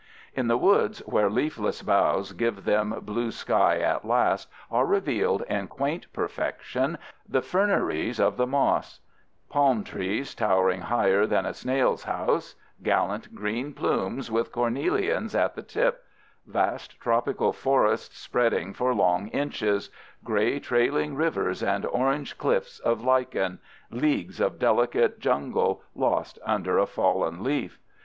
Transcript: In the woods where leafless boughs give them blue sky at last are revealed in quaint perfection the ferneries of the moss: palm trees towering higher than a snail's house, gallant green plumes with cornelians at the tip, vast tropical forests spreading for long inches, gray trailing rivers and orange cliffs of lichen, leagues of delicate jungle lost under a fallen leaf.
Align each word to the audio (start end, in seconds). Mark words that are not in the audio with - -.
In 0.33 0.47
the 0.47 0.57
woods 0.57 1.03
where 1.05 1.29
leafless 1.29 1.83
boughs 1.83 2.31
give 2.31 2.63
them 2.63 2.97
blue 3.03 3.29
sky 3.29 3.77
at 3.81 4.03
last 4.03 4.49
are 4.71 4.83
revealed 4.87 5.43
in 5.43 5.67
quaint 5.67 6.11
perfection 6.11 6.97
the 7.29 7.43
ferneries 7.43 8.19
of 8.19 8.35
the 8.35 8.47
moss: 8.47 8.99
palm 9.47 9.83
trees 9.83 10.33
towering 10.33 10.81
higher 10.81 11.27
than 11.27 11.45
a 11.45 11.53
snail's 11.53 12.05
house, 12.05 12.55
gallant 12.81 13.35
green 13.35 13.73
plumes 13.75 14.31
with 14.31 14.51
cornelians 14.51 15.35
at 15.35 15.53
the 15.53 15.61
tip, 15.61 16.03
vast 16.47 16.99
tropical 16.99 17.53
forests 17.53 18.17
spreading 18.17 18.73
for 18.73 18.95
long 18.95 19.27
inches, 19.27 19.91
gray 20.23 20.59
trailing 20.59 21.13
rivers 21.13 21.61
and 21.61 21.85
orange 21.85 22.39
cliffs 22.39 22.79
of 22.79 23.03
lichen, 23.03 23.59
leagues 23.91 24.39
of 24.41 24.57
delicate 24.57 25.19
jungle 25.19 25.83
lost 25.93 26.39
under 26.43 26.79
a 26.79 26.87
fallen 26.87 27.43
leaf. 27.43 27.77